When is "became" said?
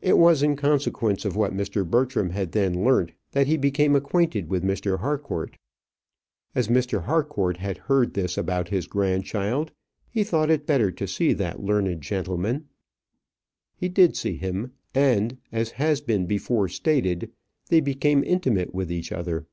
3.56-3.94, 17.78-18.24